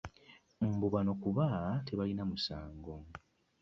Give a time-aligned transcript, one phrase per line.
[0.69, 1.45] Mbu bano kuba
[1.87, 2.95] tebalina musango.